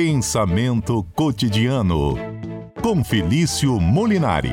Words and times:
Pensamento 0.00 1.04
cotidiano 1.12 2.14
com 2.80 3.02
Felício 3.02 3.80
Molinari. 3.80 4.52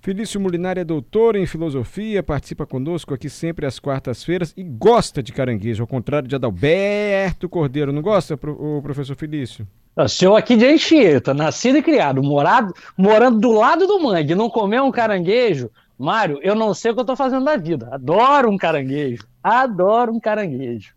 Felício 0.00 0.40
Molinari 0.40 0.82
é 0.82 0.84
doutor 0.84 1.34
em 1.34 1.46
filosofia, 1.46 2.22
participa 2.22 2.64
conosco 2.64 3.12
aqui 3.12 3.28
sempre 3.28 3.66
às 3.66 3.80
quartas-feiras 3.80 4.54
e 4.56 4.62
gosta 4.62 5.20
de 5.20 5.32
caranguejo, 5.32 5.82
ao 5.82 5.88
contrário 5.88 6.28
de 6.28 6.36
Adalberto 6.36 7.48
Cordeiro. 7.48 7.92
Não 7.92 8.02
gosta, 8.02 8.38
o 8.40 8.80
professor 8.82 9.16
Felício? 9.16 9.66
Eu 10.22 10.36
aqui 10.36 10.56
de 10.56 10.64
Anchieta, 10.64 11.34
nascido 11.34 11.78
e 11.78 11.82
criado, 11.82 12.22
morado, 12.22 12.72
morando 12.96 13.40
do 13.40 13.50
lado 13.50 13.84
do 13.84 13.98
mangue, 14.00 14.36
não 14.36 14.48
comer 14.48 14.80
um 14.80 14.92
caranguejo, 14.92 15.72
Mário, 15.98 16.38
eu 16.42 16.54
não 16.54 16.74
sei 16.74 16.90
o 16.90 16.94
que 16.94 17.00
eu 17.00 17.02
estou 17.02 17.16
fazendo 17.16 17.44
da 17.44 17.56
vida. 17.56 17.88
Adoro 17.92 18.50
um 18.50 18.56
caranguejo. 18.56 19.26
Adoro 19.42 20.12
um 20.12 20.20
caranguejo. 20.20 20.94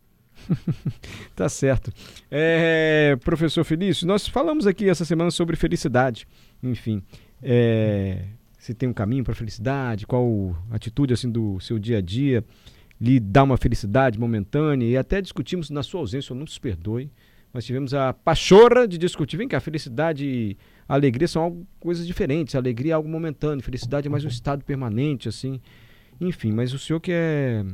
tá 1.36 1.48
certo. 1.48 1.92
É, 2.30 3.18
professor 3.24 3.64
Felício, 3.64 4.08
nós 4.08 4.28
falamos 4.28 4.68
aqui 4.68 4.90
essa 4.90 5.06
semana 5.06 5.32
sobre 5.32 5.56
felicidade. 5.56 6.28
Enfim, 6.62 7.02
é, 7.42 8.26
se 8.58 8.74
tem 8.74 8.90
um 8.90 8.94
caminho 8.94 9.24
para 9.24 9.34
a 9.34 9.36
felicidade, 9.36 10.06
qual 10.06 10.56
atitude 10.72 11.14
assim 11.14 11.30
do 11.30 11.60
seu 11.60 11.80
dia 11.80 12.00
a 12.00 12.02
dia 12.02 12.44
lhe 13.00 13.20
dá 13.20 13.44
uma 13.44 13.56
felicidade 13.56 14.20
momentânea 14.20 14.86
e 14.86 14.98
até 14.98 15.22
discutimos 15.22 15.70
na 15.70 15.82
sua 15.82 16.02
ausência, 16.02 16.36
não 16.36 16.46
se 16.46 16.60
perdoe, 16.60 17.10
nós 17.54 17.66
tivemos 17.66 17.94
a 17.94 18.14
pachorra 18.14 18.88
de 18.88 18.98
discutir, 18.98 19.38
vem 19.38 19.48
cá, 19.48 19.58
a 19.58 19.62
felicidade 19.62 20.26
e 20.26 20.58
a 20.88 20.94
alegria 20.94 21.28
são 21.28 21.44
algo, 21.44 21.68
coisas 21.80 22.06
diferentes, 22.06 22.56
a 22.56 22.60
alegria 22.60 22.94
é 22.94 22.96
algo 22.96 23.10
momentâneo, 23.10 23.64
felicidade 23.64 24.08
é 24.08 24.10
mais 24.10 24.24
um 24.24 24.28
estado 24.28 24.64
permanente, 24.64 25.28
assim, 25.28 25.60
enfim, 26.20 26.52
mas 26.52 26.74
o 26.74 26.80
senhor 26.80 27.00
que 27.00 27.12
é 27.12 27.66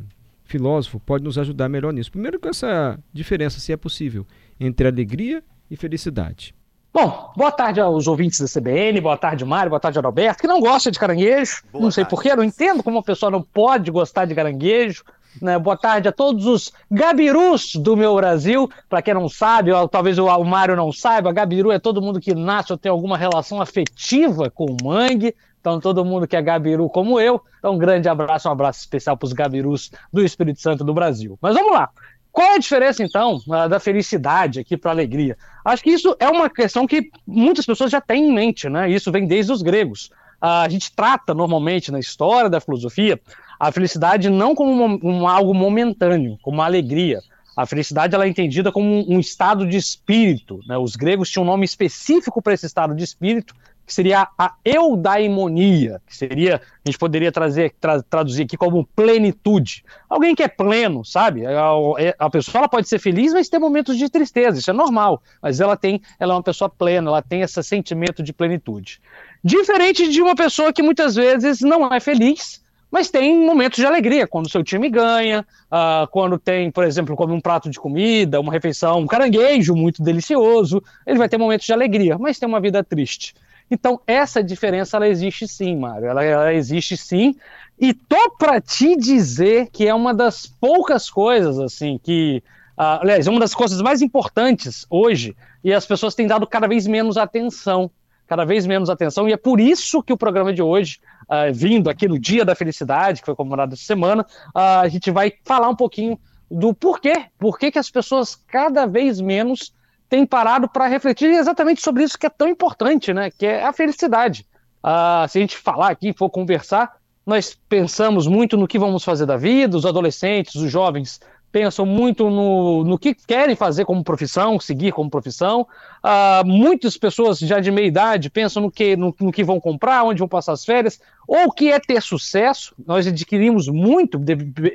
filósofo 0.45 0.99
pode 0.99 1.23
nos 1.23 1.37
ajudar 1.37 1.67
melhor 1.67 1.91
nisso. 1.91 2.11
Primeiro 2.11 2.39
com 2.39 2.47
essa 2.47 2.99
diferença, 3.11 3.59
se 3.59 3.73
é 3.73 3.77
possível, 3.77 4.25
entre 4.59 4.87
alegria 4.87 5.43
e 5.69 5.75
felicidade. 5.75 6.53
Bom, 6.93 7.33
boa 7.35 7.51
tarde 7.51 7.81
aos 7.81 8.07
ouvintes 8.07 8.39
da 8.39 8.47
CBN, 8.47 9.01
boa 9.01 9.17
tarde, 9.17 9.43
Mário, 9.43 9.69
boa 9.69 9.81
tarde, 9.81 9.99
Adalberto, 9.99 10.39
que 10.39 10.47
não 10.47 10.61
gosta 10.61 10.89
de 10.89 10.97
caranguejo. 10.97 11.61
Boa 11.69 11.83
não 11.83 11.91
sei 11.91 12.05
porquê, 12.05 12.33
não 12.33 12.43
entendo 12.43 12.81
como 12.81 12.95
uma 12.95 13.03
pessoa 13.03 13.29
não 13.29 13.41
pode 13.41 13.91
gostar 13.91 14.23
de 14.23 14.33
caranguejo. 14.33 15.03
Né? 15.41 15.57
Boa 15.59 15.77
tarde 15.77 16.07
a 16.07 16.11
todos 16.11 16.45
os 16.45 16.71
gabirus 16.89 17.75
do 17.75 17.95
meu 17.97 18.15
Brasil. 18.15 18.69
Para 18.89 19.01
quem 19.01 19.13
não 19.13 19.27
sabe, 19.27 19.71
ou 19.71 19.87
talvez 19.87 20.17
o, 20.17 20.43
Mário 20.43 20.75
não 20.75 20.91
saiba, 20.91 21.31
gabiru 21.31 21.71
é 21.71 21.79
todo 21.79 22.01
mundo 22.01 22.19
que 22.19 22.33
nasce 22.33 22.71
ou 22.71 22.77
tem 22.77 22.89
alguma 22.89 23.17
relação 23.17 23.61
afetiva 23.61 24.49
com 24.49 24.65
o 24.65 24.77
mangue. 24.83 25.35
Então, 25.59 25.79
todo 25.79 26.05
mundo 26.05 26.27
que 26.27 26.35
é 26.35 26.41
gabiru 26.41 26.87
como 26.87 27.19
eu. 27.19 27.41
Então, 27.57 27.73
um 27.73 27.77
grande 27.77 28.07
abraço, 28.07 28.47
um 28.47 28.51
abraço 28.51 28.79
especial 28.81 29.17
para 29.17 29.25
os 29.25 29.33
gabirus 29.33 29.91
do 30.13 30.23
Espírito 30.23 30.61
Santo 30.61 30.83
do 30.83 30.93
Brasil. 30.93 31.39
Mas 31.41 31.55
vamos 31.55 31.73
lá. 31.73 31.89
Qual 32.31 32.51
é 32.51 32.55
a 32.55 32.59
diferença, 32.59 33.01
então, 33.01 33.39
da 33.47 33.79
felicidade 33.79 34.59
aqui 34.59 34.75
para 34.75 34.91
a 34.91 34.93
alegria? 34.93 35.37
Acho 35.63 35.81
que 35.81 35.89
isso 35.89 36.15
é 36.19 36.27
uma 36.27 36.49
questão 36.49 36.85
que 36.85 37.09
muitas 37.25 37.65
pessoas 37.65 37.89
já 37.89 38.01
têm 38.01 38.29
em 38.29 38.33
mente, 38.33 38.69
né? 38.69 38.89
Isso 38.89 39.11
vem 39.11 39.25
desde 39.25 39.53
os 39.53 39.61
gregos. 39.61 40.11
A 40.39 40.67
gente 40.69 40.93
trata 40.93 41.33
normalmente 41.33 41.91
na 41.91 41.99
história 41.99 42.49
da 42.49 42.59
filosofia 42.59 43.19
a 43.59 43.71
felicidade 43.71 44.29
não 44.29 44.53
como 44.53 44.99
um, 45.03 45.27
algo 45.27 45.53
momentâneo, 45.53 46.37
como 46.41 46.57
uma 46.57 46.65
alegria. 46.65 47.21
A 47.55 47.65
felicidade 47.65 48.13
ela 48.13 48.25
é 48.25 48.27
entendida 48.27 48.71
como 48.71 48.87
um, 48.87 49.15
um 49.15 49.19
estado 49.19 49.65
de 49.65 49.77
espírito. 49.77 50.59
Né? 50.67 50.77
Os 50.77 50.95
gregos 50.95 51.29
tinham 51.29 51.43
um 51.43 51.47
nome 51.47 51.65
específico 51.65 52.41
para 52.41 52.53
esse 52.53 52.65
estado 52.65 52.93
de 52.93 53.03
espírito, 53.03 53.55
que 53.85 53.93
seria 53.93 54.27
a 54.37 54.55
eudaimonia, 54.65 56.01
que 56.07 56.17
seria, 56.17 56.55
a 56.55 56.89
gente 56.89 56.97
poderia 56.97 57.31
trazer, 57.31 57.75
tra, 57.79 58.01
traduzir 58.01 58.43
aqui 58.43 58.57
como 58.57 58.85
plenitude. 58.95 59.85
Alguém 60.09 60.33
que 60.33 60.41
é 60.41 60.47
pleno, 60.47 61.05
sabe? 61.05 61.45
A, 61.45 61.71
é, 61.99 62.15
a, 62.17 62.29
pessoa 62.29 62.61
ela 62.61 62.69
pode 62.69 62.89
ser 62.89 62.99
feliz, 62.99 63.31
mas 63.31 63.47
ter 63.47 63.59
momentos 63.59 63.95
de 63.97 64.09
tristeza, 64.09 64.57
isso 64.57 64.71
é 64.71 64.73
normal. 64.73 65.21
Mas 65.41 65.59
ela 65.59 65.77
tem, 65.77 66.01
ela 66.19 66.33
é 66.33 66.35
uma 66.35 66.43
pessoa 66.43 66.67
plena, 66.67 67.09
ela 67.09 67.21
tem 67.21 67.41
esse 67.41 67.61
sentimento 67.61 68.23
de 68.23 68.33
plenitude. 68.33 68.99
Diferente 69.43 70.09
de 70.09 70.21
uma 70.21 70.35
pessoa 70.35 70.73
que 70.73 70.81
muitas 70.81 71.13
vezes 71.13 71.61
não 71.61 71.93
é 71.93 71.99
feliz, 71.99 72.64
mas 72.95 73.11
tem 73.11 73.37
momentos 73.45 73.77
de 73.77 73.85
alegria, 73.85 74.25
quando 74.25 74.49
seu 74.49 74.63
time 74.63 74.89
ganha, 74.89 75.45
uh, 75.69 76.07
quando 76.11 76.39
tem, 76.39 76.71
por 76.71 76.85
exemplo, 76.85 77.13
come 77.13 77.33
um 77.33 77.41
prato 77.41 77.69
de 77.69 77.77
comida, 77.77 78.39
uma 78.39 78.53
refeição, 78.53 78.99
um 78.99 79.05
caranguejo 79.05 79.75
muito 79.75 80.01
delicioso, 80.01 80.81
ele 81.05 81.17
vai 81.17 81.27
ter 81.27 81.37
momentos 81.37 81.65
de 81.65 81.73
alegria, 81.73 82.17
mas 82.17 82.39
tem 82.39 82.47
uma 82.47 82.61
vida 82.61 82.81
triste. 82.85 83.35
Então, 83.69 83.99
essa 84.07 84.41
diferença, 84.41 84.95
ela 84.95 85.09
existe 85.09 85.45
sim, 85.45 85.75
Mário, 85.75 86.07
ela, 86.07 86.23
ela 86.23 86.53
existe 86.53 86.95
sim, 86.95 87.35
e 87.77 87.93
tô 87.93 88.29
para 88.39 88.61
te 88.61 88.95
dizer 88.95 89.67
que 89.73 89.85
é 89.85 89.93
uma 89.93 90.13
das 90.13 90.45
poucas 90.45 91.09
coisas, 91.09 91.59
assim, 91.59 91.99
que, 92.01 92.41
uh, 92.77 93.01
aliás, 93.01 93.27
é 93.27 93.29
uma 93.29 93.41
das 93.41 93.53
coisas 93.53 93.81
mais 93.81 94.01
importantes 94.01 94.85
hoje, 94.89 95.35
e 95.61 95.73
as 95.73 95.85
pessoas 95.85 96.15
têm 96.15 96.27
dado 96.27 96.47
cada 96.47 96.65
vez 96.65 96.87
menos 96.87 97.17
atenção, 97.17 97.91
cada 98.27 98.45
vez 98.45 98.65
menos 98.65 98.89
atenção, 98.89 99.27
e 99.29 99.33
é 99.33 99.37
por 99.37 99.59
isso 99.59 100.01
que 100.01 100.13
o 100.13 100.17
programa 100.17 100.53
de 100.53 100.61
hoje 100.61 100.99
uh, 101.25 101.53
vindo 101.53 101.89
aqui 101.89 102.07
no 102.07 102.19
Dia 102.19 102.45
da 102.45 102.55
Felicidade, 102.55 103.21
que 103.21 103.25
foi 103.25 103.35
comemorado 103.35 103.73
essa 103.73 103.83
semana, 103.83 104.25
uh, 104.55 104.81
a 104.81 104.87
gente 104.87 105.11
vai 105.11 105.33
falar 105.43 105.69
um 105.69 105.75
pouquinho 105.75 106.19
do 106.49 106.73
porquê, 106.73 107.25
por 107.39 107.57
que 107.57 107.77
as 107.77 107.89
pessoas 107.89 108.35
cada 108.35 108.85
vez 108.85 109.19
menos 109.19 109.73
têm 110.07 110.25
parado 110.25 110.69
para 110.69 110.87
refletir 110.87 111.31
exatamente 111.31 111.81
sobre 111.81 112.03
isso 112.03 112.17
que 112.17 112.27
é 112.27 112.29
tão 112.29 112.47
importante, 112.47 113.13
né? 113.13 113.31
Que 113.31 113.47
é 113.47 113.63
a 113.63 113.73
felicidade. 113.73 114.45
Uh, 114.83 115.27
se 115.27 115.39
a 115.39 115.41
gente 115.41 115.57
falar 115.57 115.89
aqui, 115.89 116.13
for 116.15 116.29
conversar, 116.29 116.97
nós 117.25 117.57
pensamos 117.67 118.27
muito 118.27 118.55
no 118.55 118.67
que 118.67 118.77
vamos 118.77 119.03
fazer 119.03 119.25
da 119.25 119.35
vida, 119.35 119.75
os 119.75 119.85
adolescentes, 119.85 120.53
os 120.55 120.71
jovens 120.71 121.19
pensam 121.55 121.85
muito 121.85 122.29
no, 122.29 122.83
no 122.83 122.99
que 122.99 123.13
querem 123.13 123.55
fazer 123.55 123.85
como 123.85 124.03
profissão, 124.03 124.59
seguir 124.59 124.91
como 124.91 125.09
profissão. 125.09 125.65
Uh, 126.03 126.45
muitas 126.45 126.97
pessoas 126.97 127.39
já 127.39 127.61
de 127.61 127.71
meia 127.71 127.87
idade 127.87 128.29
pensam 128.29 128.63
no 128.63 128.69
que, 128.69 128.97
no, 128.97 129.15
no, 129.21 129.31
que 129.31 129.41
vão 129.41 129.57
comprar, 129.57 130.03
onde 130.03 130.19
vão 130.19 130.27
passar 130.27 130.51
as 130.51 130.65
férias, 130.65 130.99
ou 131.25 131.45
o 131.45 131.51
que 131.53 131.71
é 131.71 131.79
ter 131.79 132.01
sucesso. 132.01 132.75
Nós 132.85 133.07
adquirimos 133.07 133.69
muito, 133.69 134.21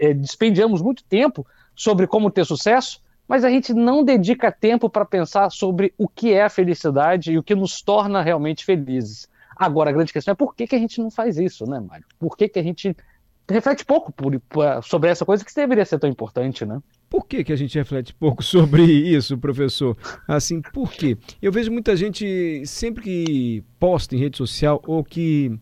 eh, 0.01 0.15
despendiamos 0.15 0.81
muito 0.81 1.05
tempo 1.05 1.47
sobre 1.77 2.07
como 2.07 2.31
ter 2.31 2.47
sucesso, 2.47 3.03
mas 3.29 3.45
a 3.45 3.51
gente 3.51 3.75
não 3.75 4.03
dedica 4.03 4.51
tempo 4.51 4.89
para 4.89 5.05
pensar 5.05 5.51
sobre 5.51 5.93
o 5.99 6.09
que 6.09 6.33
é 6.33 6.45
a 6.45 6.49
felicidade 6.49 7.33
e 7.33 7.37
o 7.37 7.43
que 7.43 7.55
nos 7.55 7.83
torna 7.83 8.23
realmente 8.23 8.65
felizes. 8.65 9.29
Agora, 9.55 9.91
a 9.91 9.93
grande 9.93 10.15
questão 10.15 10.33
é 10.33 10.35
por 10.35 10.55
que, 10.55 10.67
que 10.67 10.77
a 10.77 10.79
gente 10.79 10.99
não 10.99 11.11
faz 11.11 11.37
isso, 11.37 11.67
né, 11.69 11.79
Mário? 11.79 12.07
Por 12.19 12.39
que, 12.39 12.49
que 12.49 12.59
a 12.59 12.63
gente 12.63 12.97
reflete 13.53 13.85
pouco 13.85 14.13
por, 14.13 14.41
sobre 14.83 15.11
essa 15.11 15.25
coisa 15.25 15.45
que 15.45 15.55
deveria 15.55 15.85
ser 15.85 15.99
tão 15.99 16.09
importante, 16.09 16.65
né? 16.65 16.81
Por 17.09 17.27
que, 17.27 17.43
que 17.43 17.53
a 17.53 17.57
gente 17.57 17.77
reflete 17.77 18.15
pouco 18.15 18.43
sobre 18.45 18.83
isso, 18.83 19.37
professor? 19.37 19.97
Assim, 20.27 20.61
por 20.61 20.93
quê? 20.93 21.17
Eu 21.41 21.53
vejo 21.53 21.71
muita 21.71 21.97
gente, 21.97 22.63
sempre 22.67 23.03
que 23.03 23.65
posta 23.79 24.15
em 24.15 24.19
rede 24.19 24.37
social 24.37 24.81
ou 24.87 25.03
que 25.05 25.59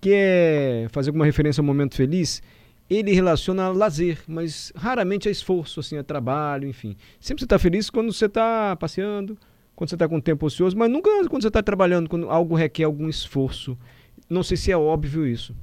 quer 0.00 0.88
fazer 0.90 1.10
alguma 1.10 1.24
referência 1.24 1.60
a 1.60 1.62
um 1.62 1.66
momento 1.66 1.96
feliz, 1.96 2.42
ele 2.88 3.12
relaciona 3.12 3.64
a 3.64 3.72
lazer, 3.72 4.20
mas 4.26 4.72
raramente 4.74 5.28
a 5.28 5.30
esforço, 5.30 5.80
assim, 5.80 5.98
a 5.98 6.04
trabalho, 6.04 6.66
enfim. 6.66 6.96
Sempre 7.20 7.40
você 7.42 7.46
está 7.46 7.58
feliz 7.58 7.90
quando 7.90 8.12
você 8.12 8.26
está 8.26 8.74
passeando, 8.76 9.36
quando 9.74 9.90
você 9.90 9.96
está 9.96 10.08
com 10.08 10.20
tempo 10.20 10.46
ocioso, 10.46 10.76
mas 10.76 10.90
nunca 10.90 11.10
quando 11.28 11.42
você 11.42 11.48
está 11.48 11.62
trabalhando, 11.62 12.08
quando 12.08 12.30
algo 12.30 12.54
requer 12.54 12.84
algum 12.84 13.08
esforço. 13.08 13.76
Não 14.28 14.42
sei 14.42 14.56
se 14.56 14.72
é 14.72 14.76
óbvio 14.76 15.26
isso. 15.26 15.54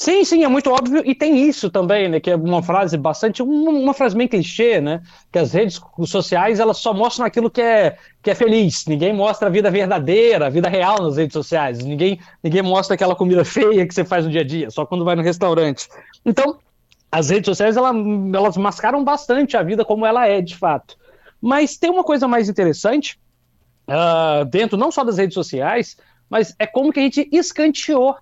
Sim, 0.00 0.24
sim, 0.24 0.44
é 0.44 0.48
muito 0.48 0.70
óbvio, 0.70 1.02
e 1.04 1.12
tem 1.12 1.48
isso 1.48 1.68
também, 1.68 2.08
né, 2.08 2.20
que 2.20 2.30
é 2.30 2.36
uma 2.36 2.62
frase 2.62 2.96
bastante, 2.96 3.42
uma, 3.42 3.70
uma, 3.72 3.92
frase 3.92 4.16
bem 4.16 4.28
clichê, 4.28 4.80
né, 4.80 5.02
que 5.32 5.40
as 5.40 5.52
redes 5.52 5.80
sociais, 6.06 6.60
elas 6.60 6.76
só 6.78 6.94
mostram 6.94 7.26
aquilo 7.26 7.50
que 7.50 7.60
é, 7.60 7.98
que 8.22 8.30
é 8.30 8.34
feliz, 8.36 8.86
ninguém 8.86 9.12
mostra 9.12 9.48
a 9.48 9.50
vida 9.50 9.68
verdadeira, 9.72 10.46
a 10.46 10.50
vida 10.50 10.68
real 10.68 11.02
nas 11.02 11.16
redes 11.16 11.32
sociais, 11.32 11.84
ninguém, 11.84 12.20
ninguém 12.44 12.62
mostra 12.62 12.94
aquela 12.94 13.16
comida 13.16 13.44
feia 13.44 13.84
que 13.84 13.92
você 13.92 14.04
faz 14.04 14.24
no 14.24 14.30
dia 14.30 14.42
a 14.42 14.44
dia, 14.44 14.70
só 14.70 14.86
quando 14.86 15.04
vai 15.04 15.16
no 15.16 15.22
restaurante. 15.22 15.88
Então, 16.24 16.60
as 17.10 17.30
redes 17.30 17.46
sociais, 17.46 17.76
elas, 17.76 17.96
elas 18.32 18.56
mascaram 18.56 19.02
bastante 19.02 19.56
a 19.56 19.64
vida 19.64 19.84
como 19.84 20.06
ela 20.06 20.28
é, 20.28 20.40
de 20.40 20.56
fato. 20.56 20.96
Mas 21.42 21.76
tem 21.76 21.90
uma 21.90 22.04
coisa 22.04 22.28
mais 22.28 22.48
interessante, 22.48 23.18
uh, 23.88 24.44
dentro 24.44 24.78
não 24.78 24.92
só 24.92 25.02
das 25.02 25.18
redes 25.18 25.34
sociais, 25.34 25.96
mas 26.30 26.54
é 26.56 26.68
como 26.68 26.92
que 26.92 27.00
a 27.00 27.02
gente 27.02 27.28
escanteou 27.32 28.14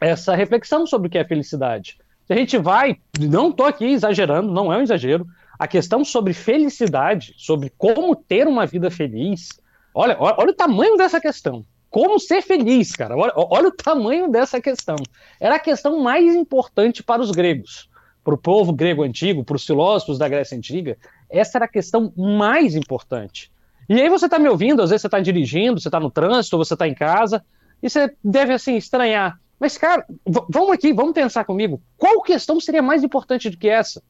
essa 0.00 0.34
reflexão 0.34 0.86
sobre 0.86 1.08
o 1.08 1.10
que 1.10 1.18
é 1.18 1.24
felicidade. 1.24 1.98
A 2.28 2.34
gente 2.34 2.58
vai, 2.58 2.96
não 3.20 3.50
estou 3.50 3.66
aqui 3.66 3.84
exagerando, 3.84 4.52
não 4.52 4.72
é 4.72 4.78
um 4.78 4.82
exagero, 4.82 5.26
a 5.58 5.66
questão 5.66 6.04
sobre 6.04 6.32
felicidade, 6.32 7.34
sobre 7.38 7.72
como 7.78 8.14
ter 8.14 8.46
uma 8.46 8.66
vida 8.66 8.90
feliz, 8.90 9.48
olha, 9.94 10.16
olha, 10.18 10.50
o 10.50 10.54
tamanho 10.54 10.96
dessa 10.96 11.20
questão. 11.20 11.64
Como 11.88 12.18
ser 12.18 12.42
feliz, 12.42 12.92
cara? 12.92 13.16
Olha, 13.16 13.32
olha 13.36 13.68
o 13.68 13.72
tamanho 13.72 14.28
dessa 14.28 14.60
questão. 14.60 14.96
Era 15.40 15.54
a 15.54 15.58
questão 15.58 16.02
mais 16.02 16.34
importante 16.34 17.02
para 17.02 17.22
os 17.22 17.30
gregos, 17.30 17.88
para 18.22 18.34
o 18.34 18.38
povo 18.38 18.72
grego 18.72 19.02
antigo, 19.02 19.44
para 19.44 19.56
os 19.56 19.64
filósofos 19.64 20.18
da 20.18 20.28
Grécia 20.28 20.58
Antiga. 20.58 20.98
Essa 21.30 21.58
era 21.58 21.64
a 21.64 21.68
questão 21.68 22.12
mais 22.16 22.74
importante. 22.74 23.50
E 23.88 24.00
aí 24.00 24.10
você 24.10 24.26
está 24.26 24.38
me 24.38 24.48
ouvindo, 24.48 24.82
às 24.82 24.90
vezes 24.90 25.02
você 25.02 25.06
está 25.06 25.20
dirigindo, 25.20 25.80
você 25.80 25.88
está 25.88 26.00
no 26.00 26.10
trânsito, 26.10 26.58
você 26.58 26.74
está 26.74 26.88
em 26.88 26.94
casa, 26.94 27.42
e 27.82 27.88
você 27.88 28.12
deve 28.22 28.52
assim 28.52 28.76
estranhar 28.76 29.38
Mas, 29.58 29.78
cara, 29.78 30.04
vamos 30.48 30.72
aqui, 30.72 30.92
vamos 30.92 31.12
pensar 31.12 31.44
comigo. 31.44 31.80
Qual 31.96 32.22
questão 32.22 32.60
seria 32.60 32.82
mais 32.82 33.02
importante 33.02 33.48
do 33.48 33.56
que 33.56 33.68
essa? 33.68 34.02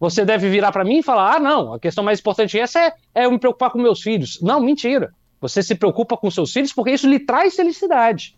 Você 0.00 0.24
deve 0.24 0.48
virar 0.48 0.72
para 0.72 0.84
mim 0.84 0.98
e 0.98 1.02
falar: 1.02 1.36
ah, 1.36 1.38
não, 1.38 1.74
a 1.74 1.78
questão 1.78 2.02
mais 2.02 2.18
importante 2.18 2.58
essa 2.58 2.80
é, 2.80 2.94
é 3.14 3.24
eu 3.26 3.30
me 3.30 3.38
preocupar 3.38 3.70
com 3.70 3.78
meus 3.78 4.00
filhos. 4.00 4.40
Não, 4.40 4.60
mentira. 4.60 5.14
Você 5.40 5.62
se 5.62 5.74
preocupa 5.74 6.16
com 6.16 6.30
seus 6.30 6.52
filhos 6.52 6.72
porque 6.72 6.92
isso 6.92 7.08
lhe 7.08 7.20
traz 7.20 7.54
felicidade. 7.54 8.36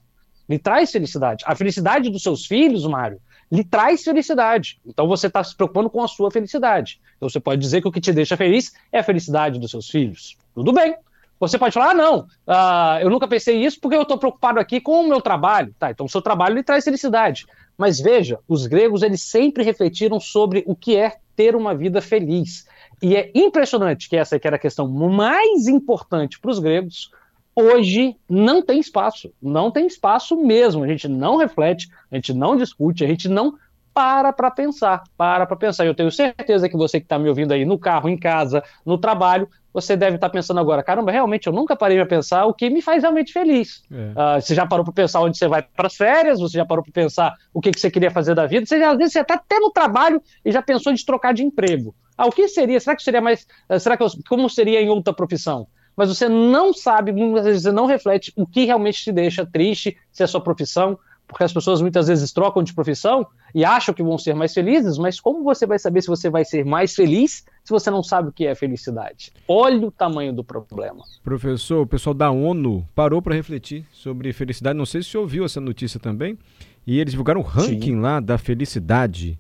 Lhe 0.49 0.59
traz 0.59 0.91
felicidade. 0.91 1.45
A 1.47 1.55
felicidade 1.55 2.11
dos 2.11 2.23
seus 2.23 2.45
filhos, 2.45 2.87
Mário, 2.87 3.21
lhe 3.51 3.65
traz 3.65 4.03
felicidade. 4.03 4.79
Então 4.85 5.07
você 5.07 5.27
está 5.27 5.43
se 5.43 5.57
preocupando 5.57 5.89
com 5.89 6.03
a 6.03 6.09
sua 6.09 6.31
felicidade. 6.31 7.01
Então 7.17 7.29
você 7.29 7.41
pode 7.41 7.61
dizer 7.61 7.81
que 7.81 7.89
o 7.89 7.93
que 7.93 8.01
te 8.01 8.13
deixa 8.13 8.37
feliz 8.37 8.73
é 8.93 8.99
a 8.99 9.03
felicidade 9.03 9.59
dos 9.59 9.71
seus 9.71 9.89
filhos. 9.89 10.37
Tudo 10.55 10.73
bem. 10.73 10.95
Você 11.41 11.59
pode 11.59 11.75
falar, 11.75 11.91
ah, 11.91 11.95
não, 11.95 12.21
uh, 12.21 13.01
eu 13.01 13.11
nunca 13.11 13.29
pensei 13.29 13.65
isso 13.65 13.81
porque 13.81 13.97
eu 13.97 14.03
estou 14.03 14.19
preocupado 14.19 14.61
aqui 14.61 14.81
com 14.81 15.01
o 15.01 15.09
meu 15.09 15.21
trabalho. 15.21 15.75
Tá, 15.79 15.91
então 15.91 16.07
o 16.07 16.09
seu 16.09 16.23
trabalho 16.23 16.55
lhe 16.55 16.63
traz 16.63 16.85
felicidade. 16.85 17.47
Mas 17.77 18.01
veja, 18.01 18.39
os 18.49 18.67
gregos 18.67 19.03
eles 19.03 19.23
sempre 19.23 19.65
refletiram 19.65 20.21
sobre 20.21 20.63
o 20.67 20.77
que 20.77 20.97
é 20.97 21.17
ter 21.35 21.57
uma 21.57 21.75
vida 21.75 22.01
feliz. 22.01 22.67
E 23.03 23.17
é 23.17 23.31
impressionante 23.35 24.09
que 24.09 24.17
essa 24.17 24.39
que 24.39 24.47
era 24.47 24.57
a 24.57 24.61
questão 24.61 24.89
mais 24.89 25.67
importante 25.67 26.39
para 26.39 26.51
os 26.51 26.59
gregos, 26.59 27.11
hoje 27.55 28.17
não 28.29 28.63
tem 28.63 28.79
espaço. 28.79 29.33
Não 29.43 29.71
tem 29.71 29.87
espaço 29.87 30.37
mesmo. 30.37 30.85
A 30.85 30.89
gente 30.89 31.09
não 31.09 31.37
reflete, 31.37 31.89
a 32.11 32.15
gente 32.15 32.33
não 32.33 32.57
discute, 32.57 33.05
a 33.05 33.09
gente 33.09 33.29
não 33.29 33.55
para 33.93 34.33
para 34.33 34.51
pensar, 34.51 35.05
para 35.17 35.47
para 35.47 35.57
pensar. 35.57 35.87
Eu 35.87 35.95
tenho 35.95 36.11
certeza 36.11 36.69
que 36.69 36.77
você 36.77 36.99
que 36.99 37.07
está 37.07 37.19
me 37.19 37.29
ouvindo 37.29 37.53
aí 37.53 37.65
no 37.65 37.79
carro, 37.79 38.09
em 38.09 38.19
casa, 38.19 38.63
no 38.85 38.99
trabalho, 38.99 39.49
você 39.75 39.97
deve 39.97 40.15
estar 40.15 40.29
tá 40.29 40.33
pensando 40.33 40.61
agora, 40.61 40.85
caramba, 40.85 41.11
realmente 41.11 41.49
eu 41.49 41.53
nunca 41.53 41.75
parei 41.75 41.97
para 41.97 42.07
pensar 42.07 42.47
o 42.47 42.55
que 42.55 42.71
me 42.71 42.81
faz 42.81 43.03
realmente 43.03 43.33
feliz. 43.33 43.83
É. 43.91 44.39
Uh, 44.39 44.41
você 44.41 44.55
já 44.55 44.65
parou 44.65 44.85
para 44.85 44.95
pensar 44.95 45.21
onde 45.21 45.37
você 45.37 45.49
vai 45.49 45.63
para 45.63 45.89
as 45.89 45.97
férias, 45.97 46.39
você 46.39 46.57
já 46.57 46.65
parou 46.65 46.85
para 46.85 46.93
pensar 46.93 47.35
o 47.53 47.61
que, 47.61 47.73
que 47.73 47.81
você 47.81 47.91
queria 47.91 48.11
fazer 48.11 48.37
da 48.37 48.47
vida, 48.47 48.65
você 48.65 48.79
já, 48.79 48.93
às 48.93 48.97
vezes 48.97 49.13
você 49.13 49.21
está 49.21 49.35
até 49.35 49.59
no 49.59 49.73
trabalho 49.73 50.23
e 50.45 50.53
já 50.53 50.63
pensou 50.63 50.93
de 50.93 51.05
trocar 51.05 51.35
de 51.35 51.43
emprego. 51.43 51.93
Ah, 52.17 52.27
o 52.27 52.31
que 52.31 52.47
seria? 52.47 52.79
Será 52.79 52.95
que 52.95 53.03
seria 53.03 53.21
mais. 53.21 53.45
Uh, 53.69 53.81
será 53.81 53.97
que 53.97 54.05
eu, 54.05 54.09
como 54.29 54.49
seria 54.49 54.81
em 54.81 54.89
outra 54.89 55.13
profissão? 55.13 55.67
Mas 55.97 56.09
você 56.09 56.29
não 56.29 56.73
sabe, 56.73 57.13
muitas 57.13 57.45
vezes 57.45 57.63
você 57.63 57.73
não 57.73 57.87
reflete 57.87 58.33
o 58.37 58.47
que 58.47 58.65
realmente 58.65 59.03
te 59.03 59.13
deixa 59.13 59.45
triste, 59.45 59.97
se 60.13 60.23
é 60.23 60.25
a 60.25 60.29
sua 60.29 60.41
profissão, 60.41 60.99
porque 61.27 61.45
as 61.45 61.53
pessoas 61.53 61.81
muitas 61.81 62.07
vezes 62.07 62.33
trocam 62.33 62.63
de 62.63 62.75
profissão 62.75 63.27
e 63.55 63.65
acham 63.65 63.95
que 63.95 64.03
vão 64.03 64.19
ser 64.19 64.35
mais 64.35 64.53
felizes, 64.53 64.99
mas 64.99 65.19
como 65.19 65.43
você 65.43 65.67
vai 65.67 65.79
saber 65.79 66.03
se 66.03 66.09
você 66.09 66.29
vai 66.29 66.45
ser 66.45 66.65
mais 66.65 66.95
feliz 66.95 67.45
se 67.65 67.71
você 67.71 67.91
não 67.91 68.03
sabe 68.03 68.29
o 68.29 68.33
que 68.33 68.47
é 68.47 68.55
felicidade? 68.55 69.33
Olha 69.49 69.87
o 69.87 69.91
tamanho 69.91 70.33
do 70.33 70.45
problema. 70.45 71.03
Professor, 71.23 71.83
o 71.83 71.87
pessoal 71.87 72.13
da 72.13 72.31
ONU 72.31 72.87
parou 72.95 73.23
para 73.23 73.35
refletir 73.35 73.87
sobre 73.91 74.33
felicidade. 74.33 74.77
Não 74.77 74.85
sei 74.85 75.03
se 75.03 75.09
você 75.09 75.19
ouviu 75.19 75.45
essa 75.45 75.61
notícia 75.61 75.99
também. 75.99 76.39
E 76.87 77.01
eles 77.01 77.13
divulgaram 77.13 77.41
um 77.41 77.45
ranking 77.45 77.95
Sim. 77.95 78.01
lá 78.01 78.21
da 78.21 78.37
felicidade. 78.37 79.39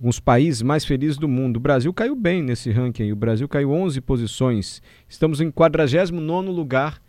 Os 0.00 0.20
países 0.20 0.62
mais 0.62 0.84
felizes 0.84 1.16
do 1.16 1.28
mundo. 1.28 1.56
O 1.56 1.60
Brasil 1.60 1.92
caiu 1.92 2.14
bem 2.14 2.42
nesse 2.42 2.70
ranking. 2.70 3.10
O 3.10 3.16
Brasil 3.16 3.48
caiu 3.48 3.72
11 3.72 4.00
posições. 4.00 4.80
Estamos 5.08 5.40
em 5.40 5.50
49 5.50 6.48
lugar 6.50 7.02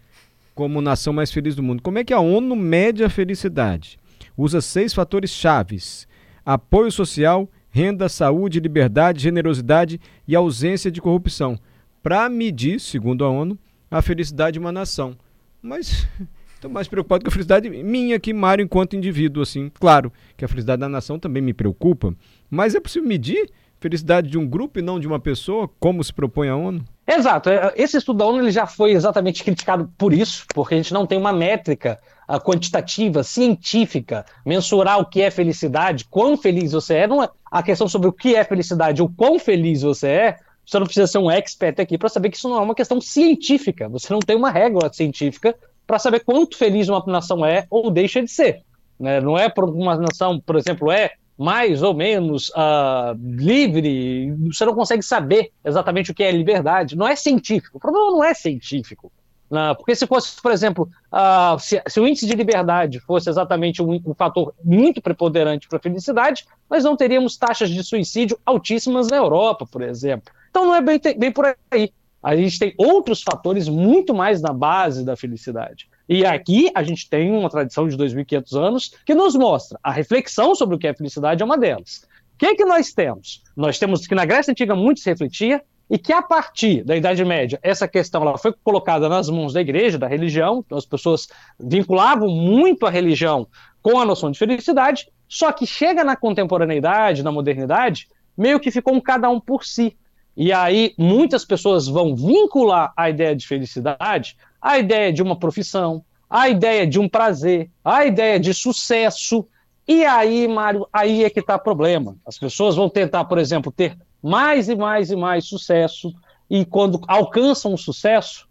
como 0.55 0.81
nação 0.81 1.13
mais 1.13 1.31
feliz 1.31 1.55
do 1.55 1.61
mundo. 1.61 1.83
Como 1.83 1.99
é 1.99 2.03
que 2.03 2.13
a 2.13 2.19
ONU 2.19 2.55
mede 2.55 3.03
a 3.03 3.09
felicidade? 3.09 3.99
Usa 4.37 4.61
seis 4.61 4.93
fatores 4.93 5.29
chaves: 5.29 6.07
apoio 6.45 6.91
social, 6.91 7.49
renda, 7.69 8.07
saúde, 8.07 8.59
liberdade, 8.59 9.21
generosidade 9.21 9.99
e 10.27 10.35
ausência 10.35 10.91
de 10.91 11.01
corrupção, 11.01 11.59
para 12.01 12.29
medir, 12.29 12.79
segundo 12.79 13.25
a 13.25 13.29
ONU, 13.29 13.57
a 13.89 14.01
felicidade 14.01 14.53
de 14.53 14.59
uma 14.59 14.71
nação. 14.71 15.17
Mas 15.61 16.07
estou 16.55 16.69
mais 16.69 16.87
preocupado 16.87 17.23
com 17.23 17.29
a 17.29 17.31
felicidade 17.31 17.69
minha 17.69 18.19
que 18.19 18.33
Mário 18.33 18.63
enquanto 18.63 18.95
indivíduo, 18.95 19.43
assim. 19.43 19.71
Claro 19.79 20.11
que 20.37 20.45
a 20.45 20.47
felicidade 20.47 20.79
da 20.79 20.89
nação 20.89 21.19
também 21.19 21.41
me 21.41 21.53
preocupa, 21.53 22.15
mas 22.49 22.75
é 22.75 22.79
possível 22.79 23.07
medir 23.07 23.49
felicidade 23.85 24.27
de 24.27 24.37
um 24.37 24.47
grupo 24.47 24.79
e 24.79 24.81
não 24.81 24.99
de 24.99 25.05
uma 25.05 25.19
pessoa, 25.19 25.69
como 25.79 26.03
se 26.03 26.11
propõe 26.11 26.49
a 26.49 26.55
ONU? 26.55 26.83
Exato. 27.07 27.51
É, 27.51 27.71
esse 27.75 27.97
estudo 27.97 28.17
da 28.17 28.25
ONU 28.25 28.39
ele 28.39 28.49
já 28.49 28.65
foi 28.65 28.93
exatamente 28.93 29.43
criticado 29.45 29.91
por 29.95 30.11
isso, 30.11 30.43
porque 30.55 30.73
a 30.73 30.77
gente 30.77 30.91
não 30.91 31.05
tem 31.05 31.19
uma 31.19 31.31
métrica 31.31 31.99
quantitativa, 32.43 33.21
científica, 33.21 34.25
mensurar 34.43 34.99
o 34.99 35.05
que 35.05 35.21
é 35.21 35.29
felicidade, 35.29 36.05
quão 36.05 36.35
feliz 36.35 36.71
você 36.71 36.95
é. 36.95 37.07
Não 37.07 37.21
é 37.21 37.29
a 37.51 37.61
questão 37.61 37.87
sobre 37.87 38.09
o 38.09 38.11
que 38.11 38.35
é 38.35 38.43
felicidade, 38.43 39.03
o 39.03 39.09
quão 39.09 39.37
feliz 39.37 39.83
você 39.83 40.07
é. 40.07 40.37
Você 40.65 40.79
não 40.79 40.87
precisa 40.87 41.05
ser 41.05 41.19
um 41.19 41.29
expert 41.29 41.79
aqui 41.79 41.95
para 41.95 42.09
saber 42.09 42.31
que 42.31 42.37
isso 42.37 42.49
não 42.49 42.57
é 42.57 42.61
uma 42.61 42.73
questão 42.73 42.99
científica. 42.99 43.87
Você 43.89 44.11
não 44.11 44.19
tem 44.19 44.35
uma 44.35 44.49
regra 44.49 44.91
científica 44.91 45.55
para 45.85 45.99
saber 45.99 46.21
quanto 46.21 46.57
feliz 46.57 46.89
uma 46.89 47.03
nação 47.05 47.45
é 47.45 47.67
ou 47.69 47.91
deixa 47.91 48.19
de 48.19 48.31
ser. 48.31 48.63
Né? 48.99 49.21
Não 49.21 49.37
é 49.37 49.47
por 49.47 49.65
uma 49.65 49.95
nação, 49.95 50.39
por 50.39 50.55
exemplo, 50.55 50.91
é 50.91 51.11
mais 51.37 51.83
ou 51.83 51.93
menos 51.93 52.49
uh, 52.49 53.15
livre, 53.19 54.33
você 54.47 54.65
não 54.65 54.73
consegue 54.73 55.03
saber 55.03 55.51
exatamente 55.63 56.11
o 56.11 56.13
que 56.13 56.23
é 56.23 56.31
liberdade. 56.31 56.95
Não 56.95 57.07
é 57.07 57.15
científico. 57.15 57.77
O 57.77 57.79
problema 57.79 58.11
não 58.11 58.23
é 58.23 58.33
científico. 58.33 59.11
Né? 59.49 59.73
Porque 59.75 59.95
se 59.95 60.07
fosse, 60.07 60.41
por 60.41 60.51
exemplo, 60.51 60.89
uh, 61.11 61.59
se, 61.59 61.81
se, 61.87 61.99
o 61.99 62.07
índice 62.07 62.25
de 62.25 62.33
liberdade 62.33 62.99
fosse 62.99 63.29
exatamente 63.29 63.81
um, 63.81 64.01
um 64.05 64.13
fator 64.13 64.53
muito 64.63 65.01
preponderante 65.01 65.67
para 65.67 65.77
a 65.77 65.81
felicidade, 65.81 66.45
nós 66.69 66.83
não 66.83 66.95
teríamos 66.95 67.37
taxas 67.37 67.69
de 67.69 67.83
suicídio 67.83 68.39
altíssimas 68.45 69.07
na 69.07 69.17
Europa, 69.17 69.65
por 69.65 69.81
exemplo. 69.81 70.33
Então 70.49 70.65
não 70.65 70.75
é 70.75 70.81
bem, 70.81 70.99
bem 71.17 71.31
por 71.31 71.55
aí. 71.69 71.91
A 72.23 72.35
gente 72.35 72.57
tem 72.57 72.73
outros 72.77 73.21
fatores 73.21 73.69
muito 73.69 74.13
mais 74.13 74.41
na 74.41 74.51
base 74.51 75.05
da 75.05 75.15
felicidade. 75.15 75.87
E 76.07 76.25
aqui 76.25 76.69
a 76.75 76.83
gente 76.83 77.09
tem 77.09 77.31
uma 77.31 77.49
tradição 77.49 77.87
de 77.87 77.97
2.500 77.97 78.59
anos 78.59 78.91
que 79.05 79.15
nos 79.15 79.35
mostra 79.35 79.79
a 79.83 79.91
reflexão 79.91 80.53
sobre 80.53 80.75
o 80.75 80.79
que 80.79 80.87
é 80.87 80.93
felicidade 80.93 81.41
é 81.41 81.45
uma 81.45 81.57
delas. 81.57 82.07
O 82.35 82.37
que, 82.37 82.45
é 82.45 82.55
que 82.55 82.65
nós 82.65 82.93
temos? 82.93 83.41
Nós 83.55 83.79
temos 83.79 84.05
que 84.05 84.13
na 84.13 84.25
Grécia 84.25 84.51
Antiga 84.51 84.75
muito 84.75 84.99
se 84.99 85.09
refletia 85.09 85.63
e 85.89 85.97
que 85.97 86.11
a 86.11 86.21
partir 86.21 86.83
da 86.83 86.95
Idade 86.95 87.23
Média 87.23 87.59
essa 87.63 87.87
questão 87.87 88.21
ela 88.21 88.37
foi 88.37 88.53
colocada 88.63 89.07
nas 89.07 89.29
mãos 89.29 89.53
da 89.53 89.61
igreja, 89.61 89.97
da 89.97 90.07
religião, 90.07 90.63
então 90.65 90.77
as 90.77 90.85
pessoas 90.85 91.27
vinculavam 91.59 92.29
muito 92.29 92.85
a 92.85 92.89
religião 92.89 93.47
com 93.81 93.99
a 93.99 94.05
noção 94.05 94.31
de 94.31 94.37
felicidade, 94.37 95.07
só 95.27 95.51
que 95.51 95.65
chega 95.65 96.03
na 96.03 96.15
contemporaneidade, 96.15 97.23
na 97.23 97.31
modernidade, 97.31 98.07
meio 98.37 98.59
que 98.59 98.71
ficou 98.71 98.93
um 98.93 99.01
cada 99.01 99.29
um 99.29 99.39
por 99.39 99.63
si. 99.63 99.95
E 100.35 100.51
aí 100.51 100.93
muitas 100.97 101.45
pessoas 101.45 101.87
vão 101.87 102.15
vincular 102.15 102.91
a 102.97 103.09
ideia 103.09 103.35
de 103.35 103.47
felicidade 103.47 104.35
a 104.65 104.79
ideia 104.79 105.13
de 105.13 105.21
uma 105.21 105.37
profissão, 105.37 106.03
a 106.27 106.49
ideia 106.49 106.87
de 106.87 106.99
um 106.99 107.07
prazer, 107.07 107.69
a 107.83 108.03
ideia 108.03 108.39
de 108.39 108.51
sucesso. 108.51 109.47
E 109.87 110.03
aí, 110.03 110.47
Mário, 110.47 110.87
aí 110.91 111.23
é 111.23 111.29
que 111.29 111.39
está 111.39 111.55
o 111.55 111.59
problema. 111.59 112.17
As 112.25 112.39
pessoas 112.39 112.75
vão 112.75 112.89
tentar, 112.89 113.25
por 113.25 113.37
exemplo, 113.37 113.71
ter 113.71 113.95
mais 114.23 114.67
e 114.67 114.75
mais 114.75 115.11
e 115.11 115.15
mais 115.15 115.45
sucesso, 115.45 116.11
e 116.49 116.65
quando 116.65 116.99
alcançam 117.07 117.75
o 117.75 117.77
sucesso, 117.77 118.49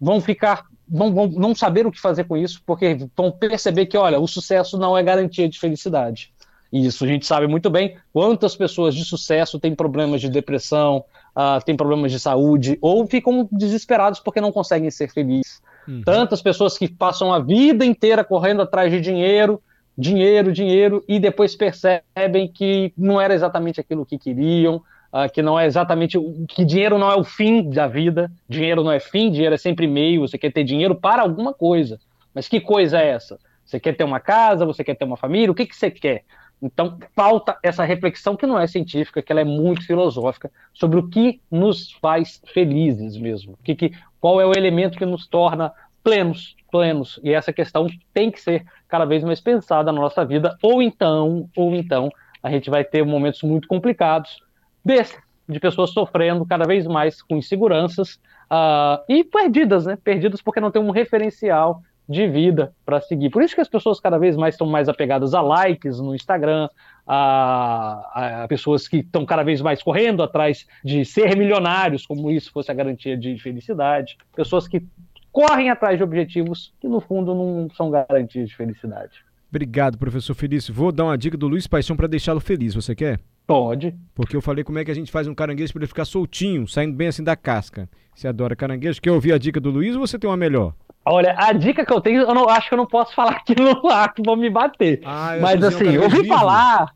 vão 0.00 0.20
ficar, 0.20 0.64
vão, 0.88 1.14
vão 1.14 1.28
não 1.28 1.54
saber 1.54 1.86
o 1.86 1.92
que 1.92 2.00
fazer 2.00 2.24
com 2.24 2.36
isso, 2.36 2.60
porque 2.66 3.06
vão 3.16 3.30
perceber 3.30 3.86
que, 3.86 3.96
olha, 3.96 4.18
o 4.18 4.26
sucesso 4.26 4.76
não 4.76 4.98
é 4.98 5.04
garantia 5.04 5.48
de 5.48 5.60
felicidade. 5.60 6.33
E 6.72 6.86
isso 6.86 7.04
a 7.04 7.06
gente 7.06 7.26
sabe 7.26 7.46
muito 7.46 7.70
bem 7.70 7.96
quantas 8.12 8.56
pessoas 8.56 8.94
de 8.94 9.04
sucesso 9.04 9.60
têm 9.60 9.74
problemas 9.74 10.20
de 10.20 10.28
depressão, 10.28 11.04
uh, 11.36 11.64
têm 11.64 11.76
problemas 11.76 12.10
de 12.10 12.18
saúde 12.18 12.78
ou 12.80 13.06
ficam 13.06 13.48
desesperados 13.50 14.20
porque 14.20 14.40
não 14.40 14.52
conseguem 14.52 14.90
ser 14.90 15.12
felizes. 15.12 15.62
Uhum. 15.86 16.02
Tantas 16.04 16.42
pessoas 16.42 16.78
que 16.78 16.88
passam 16.88 17.32
a 17.32 17.38
vida 17.38 17.84
inteira 17.84 18.24
correndo 18.24 18.62
atrás 18.62 18.90
de 18.90 19.00
dinheiro, 19.00 19.62
dinheiro, 19.96 20.52
dinheiro, 20.52 21.04
e 21.06 21.20
depois 21.20 21.54
percebem 21.54 22.48
que 22.52 22.92
não 22.96 23.20
era 23.20 23.34
exatamente 23.34 23.80
aquilo 23.80 24.04
que 24.04 24.18
queriam, 24.18 24.76
uh, 25.12 25.30
que 25.32 25.42
não 25.42 25.58
é 25.58 25.66
exatamente. 25.66 26.18
que 26.48 26.64
dinheiro 26.64 26.98
não 26.98 27.10
é 27.10 27.16
o 27.16 27.24
fim 27.24 27.70
da 27.70 27.86
vida, 27.86 28.30
dinheiro 28.48 28.82
não 28.82 28.90
é 28.90 28.98
fim, 28.98 29.30
dinheiro 29.30 29.54
é 29.54 29.58
sempre 29.58 29.86
meio, 29.86 30.22
você 30.22 30.38
quer 30.38 30.52
ter 30.52 30.64
dinheiro 30.64 30.94
para 30.94 31.22
alguma 31.22 31.52
coisa. 31.52 32.00
Mas 32.34 32.48
que 32.48 32.60
coisa 32.60 32.98
é 32.98 33.10
essa? 33.10 33.38
Você 33.64 33.78
quer 33.78 33.96
ter 33.96 34.04
uma 34.04 34.20
casa, 34.20 34.66
você 34.66 34.82
quer 34.82 34.94
ter 34.94 35.04
uma 35.04 35.16
família, 35.16 35.50
o 35.50 35.54
que, 35.54 35.66
que 35.66 35.76
você 35.76 35.90
quer? 35.90 36.24
Então, 36.62 36.98
falta 37.14 37.58
essa 37.62 37.84
reflexão 37.84 38.36
que 38.36 38.46
não 38.46 38.58
é 38.58 38.66
científica, 38.66 39.22
que 39.22 39.30
ela 39.30 39.40
é 39.40 39.44
muito 39.44 39.86
filosófica, 39.86 40.50
sobre 40.72 40.98
o 40.98 41.08
que 41.08 41.40
nos 41.50 41.92
faz 41.92 42.40
felizes 42.52 43.16
mesmo. 43.16 43.58
Que, 43.62 43.74
que, 43.74 43.92
qual 44.20 44.40
é 44.40 44.46
o 44.46 44.56
elemento 44.56 44.96
que 44.96 45.04
nos 45.04 45.26
torna 45.26 45.72
plenos, 46.02 46.54
plenos. 46.70 47.18
E 47.24 47.32
essa 47.32 47.52
questão 47.52 47.86
tem 48.12 48.30
que 48.30 48.40
ser 48.40 48.64
cada 48.86 49.04
vez 49.06 49.24
mais 49.24 49.40
pensada 49.40 49.90
na 49.90 50.00
nossa 50.00 50.24
vida, 50.24 50.56
ou 50.62 50.82
então, 50.82 51.48
ou 51.56 51.74
então, 51.74 52.10
a 52.42 52.50
gente 52.50 52.68
vai 52.68 52.84
ter 52.84 53.04
momentos 53.04 53.42
muito 53.42 53.66
complicados 53.66 54.38
desse, 54.84 55.16
de 55.48 55.58
pessoas 55.58 55.90
sofrendo 55.90 56.44
cada 56.44 56.66
vez 56.66 56.86
mais 56.86 57.22
com 57.22 57.36
inseguranças 57.36 58.14
uh, 58.50 59.02
e 59.08 59.24
perdidas, 59.24 59.86
né? 59.86 59.96
Perdidas 60.02 60.42
porque 60.42 60.60
não 60.60 60.70
tem 60.70 60.80
um 60.80 60.90
referencial 60.90 61.82
de 62.08 62.28
vida 62.28 62.72
para 62.84 63.00
seguir. 63.00 63.30
Por 63.30 63.42
isso 63.42 63.54
que 63.54 63.60
as 63.60 63.68
pessoas 63.68 63.98
cada 63.98 64.18
vez 64.18 64.36
mais 64.36 64.54
estão 64.54 64.66
mais 64.66 64.88
apegadas 64.88 65.34
a 65.34 65.40
likes 65.40 65.98
no 65.98 66.14
Instagram, 66.14 66.68
a, 67.06 68.42
a 68.42 68.48
pessoas 68.48 68.86
que 68.86 68.98
estão 68.98 69.24
cada 69.24 69.42
vez 69.42 69.60
mais 69.60 69.82
correndo 69.82 70.22
atrás 70.22 70.66
de 70.84 71.04
ser 71.04 71.36
milionários, 71.36 72.06
como 72.06 72.30
isso 72.30 72.52
fosse 72.52 72.70
a 72.70 72.74
garantia 72.74 73.16
de 73.16 73.38
felicidade, 73.38 74.16
pessoas 74.34 74.68
que 74.68 74.84
correm 75.32 75.70
atrás 75.70 75.98
de 75.98 76.04
objetivos 76.04 76.72
que 76.80 76.86
no 76.86 77.00
fundo 77.00 77.34
não 77.34 77.68
são 77.74 77.90
garantias 77.90 78.48
de 78.48 78.56
felicidade. 78.56 79.24
Obrigado, 79.50 79.98
professor 79.98 80.34
Felício. 80.34 80.74
Vou 80.74 80.90
dar 80.90 81.04
uma 81.04 81.18
dica 81.18 81.36
do 81.36 81.46
Luiz 81.46 81.66
Paixão 81.66 81.96
para 81.96 82.08
deixá-lo 82.08 82.40
feliz. 82.40 82.74
Você 82.74 82.94
quer? 82.94 83.20
Pode. 83.46 83.94
Porque 84.14 84.34
eu 84.34 84.40
falei 84.40 84.64
como 84.64 84.78
é 84.78 84.84
que 84.84 84.90
a 84.90 84.94
gente 84.94 85.12
faz 85.12 85.28
um 85.28 85.34
caranguejo 85.34 85.72
para 85.72 85.80
ele 85.80 85.86
ficar 85.86 86.04
soltinho, 86.04 86.66
saindo 86.66 86.96
bem 86.96 87.08
assim 87.08 87.22
da 87.22 87.36
casca. 87.36 87.88
Você 88.14 88.26
adora 88.26 88.56
caranguejo? 88.56 89.00
Quer 89.00 89.12
ouvir 89.12 89.32
a 89.32 89.38
dica 89.38 89.60
do 89.60 89.70
Luiz 89.70 89.94
ou 89.94 90.06
você 90.06 90.18
tem 90.18 90.28
uma 90.28 90.36
melhor? 90.36 90.74
Olha, 91.06 91.34
a 91.36 91.52
dica 91.52 91.84
que 91.84 91.92
eu 91.92 92.00
tenho, 92.00 92.22
eu 92.22 92.34
não, 92.34 92.48
acho 92.48 92.68
que 92.68 92.74
eu 92.74 92.78
não 92.78 92.86
posso 92.86 93.14
falar 93.14 93.32
aqui 93.32 93.54
no 93.60 93.88
ar, 93.90 94.12
que 94.14 94.22
vão 94.24 94.36
me 94.36 94.48
bater. 94.48 95.00
Ah, 95.04 95.36
Mas 95.40 95.62
assim, 95.62 95.90
eu 95.90 96.04
ouvi 96.04 96.26
falar. 96.26 96.92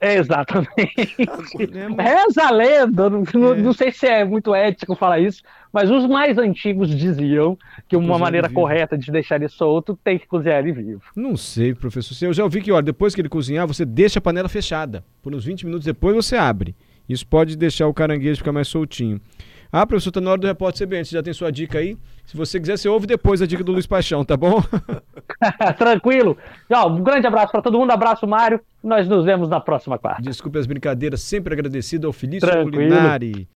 Exatamente. 0.00 1.16
É 1.98 2.02
Reza 2.02 2.42
a 2.46 2.50
lenda, 2.50 3.08
não, 3.08 3.22
É. 3.52 3.54
não 3.56 3.72
sei 3.72 3.90
se 3.90 4.06
é 4.06 4.24
muito 4.24 4.54
ético 4.54 4.94
falar 4.94 5.18
isso, 5.20 5.42
mas 5.72 5.90
os 5.90 6.06
mais 6.06 6.36
antigos 6.36 6.88
diziam 6.90 7.56
que 7.88 7.96
uma 7.96 8.02
Cozinhar 8.06 8.20
maneira 8.20 8.48
correta 8.50 8.98
de 8.98 9.10
deixar 9.10 9.36
ele 9.36 9.48
solto 9.48 9.98
tem 10.04 10.18
que 10.18 10.26
cozinhar 10.26 10.58
ele 10.58 10.72
vivo. 10.72 11.02
Não 11.16 11.36
sei, 11.36 11.74
professor. 11.74 12.26
Eu 12.26 12.32
já 12.34 12.44
ouvi 12.44 12.60
que, 12.60 12.70
olha, 12.72 12.82
depois 12.82 13.14
que 13.14 13.20
ele 13.20 13.28
cozinhar, 13.28 13.66
você 13.66 13.84
deixa 13.84 14.18
a 14.18 14.22
panela 14.22 14.48
fechada. 14.48 15.02
Por 15.22 15.34
uns 15.34 15.44
20 15.44 15.64
minutos 15.64 15.86
depois 15.86 16.14
você 16.14 16.36
abre. 16.36 16.74
Isso 17.08 17.26
pode 17.26 17.56
deixar 17.56 17.86
o 17.86 17.94
caranguejo 17.94 18.38
ficar 18.38 18.52
mais 18.52 18.68
soltinho. 18.68 19.20
Ah, 19.76 19.84
professor, 19.84 20.12
tá 20.12 20.20
na 20.20 20.30
hora 20.30 20.40
do 20.40 20.46
repórter 20.46 20.86
CBN. 20.86 21.04
Você 21.04 21.16
já 21.16 21.20
tem 21.20 21.32
sua 21.32 21.50
dica 21.50 21.80
aí? 21.80 21.98
Se 22.24 22.36
você 22.36 22.60
quiser, 22.60 22.78
você 22.78 22.88
ouve 22.88 23.08
depois 23.08 23.42
a 23.42 23.46
dica 23.46 23.64
do 23.64 23.72
Luiz 23.72 23.88
Paixão, 23.88 24.24
tá 24.24 24.36
bom? 24.36 24.62
Tranquilo. 25.76 26.38
Ó, 26.72 26.88
um 26.90 27.02
grande 27.02 27.26
abraço 27.26 27.50
para 27.50 27.60
todo 27.60 27.76
mundo, 27.76 27.90
abraço, 27.90 28.24
Mário. 28.24 28.60
Nós 28.80 29.08
nos 29.08 29.24
vemos 29.24 29.48
na 29.48 29.58
próxima 29.58 29.98
quarta. 29.98 30.22
Desculpe 30.22 30.60
as 30.60 30.66
brincadeiras, 30.66 31.22
sempre 31.22 31.54
agradecido 31.54 32.06
ao 32.06 32.12
Felício 32.12 32.48
Tranquilo. 32.48 32.82
Molinari. 32.82 33.48